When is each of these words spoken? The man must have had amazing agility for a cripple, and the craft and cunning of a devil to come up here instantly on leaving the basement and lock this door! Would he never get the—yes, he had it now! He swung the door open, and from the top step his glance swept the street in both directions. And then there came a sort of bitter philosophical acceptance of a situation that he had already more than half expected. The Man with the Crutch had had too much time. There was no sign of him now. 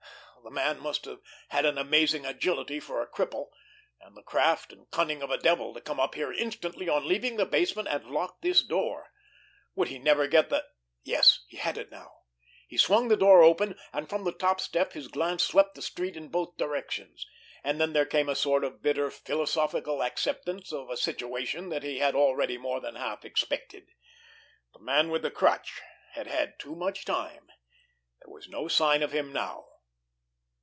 The 0.43 0.49
man 0.49 0.79
must 0.79 1.05
have 1.05 1.21
had 1.49 1.67
amazing 1.67 2.25
agility 2.25 2.79
for 2.79 2.99
a 2.99 3.07
cripple, 3.07 3.49
and 3.99 4.17
the 4.17 4.23
craft 4.23 4.73
and 4.73 4.89
cunning 4.89 5.21
of 5.21 5.29
a 5.29 5.37
devil 5.37 5.71
to 5.75 5.79
come 5.79 5.99
up 5.99 6.15
here 6.15 6.33
instantly 6.33 6.89
on 6.89 7.07
leaving 7.07 7.37
the 7.37 7.45
basement 7.45 7.87
and 7.87 8.07
lock 8.09 8.41
this 8.41 8.63
door! 8.63 9.11
Would 9.75 9.89
he 9.89 9.99
never 9.99 10.25
get 10.25 10.49
the—yes, 10.49 11.43
he 11.47 11.57
had 11.57 11.77
it 11.77 11.91
now! 11.91 12.11
He 12.67 12.75
swung 12.75 13.07
the 13.07 13.15
door 13.15 13.43
open, 13.43 13.77
and 13.93 14.09
from 14.09 14.23
the 14.23 14.31
top 14.31 14.59
step 14.59 14.93
his 14.93 15.07
glance 15.09 15.43
swept 15.43 15.75
the 15.75 15.81
street 15.83 16.17
in 16.17 16.29
both 16.29 16.57
directions. 16.57 17.27
And 17.63 17.79
then 17.79 17.93
there 17.93 18.07
came 18.07 18.27
a 18.27 18.35
sort 18.35 18.63
of 18.63 18.81
bitter 18.81 19.11
philosophical 19.11 20.01
acceptance 20.01 20.73
of 20.73 20.89
a 20.89 20.97
situation 20.97 21.69
that 21.69 21.83
he 21.83 21.99
had 21.99 22.15
already 22.15 22.57
more 22.57 22.81
than 22.81 22.95
half 22.95 23.23
expected. 23.23 23.89
The 24.73 24.79
Man 24.79 25.11
with 25.11 25.21
the 25.21 25.31
Crutch 25.31 25.79
had 26.13 26.25
had 26.25 26.57
too 26.57 26.75
much 26.75 27.05
time. 27.05 27.51
There 28.21 28.33
was 28.33 28.49
no 28.49 28.67
sign 28.67 29.03
of 29.03 29.11
him 29.11 29.31
now. 29.31 29.67